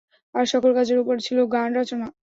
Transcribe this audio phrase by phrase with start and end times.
[0.35, 2.07] আর সকল কাজের উপর ছিল গান রচনা।